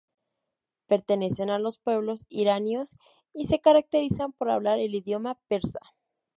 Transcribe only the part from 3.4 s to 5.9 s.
se caracterizan por hablar el idioma persa.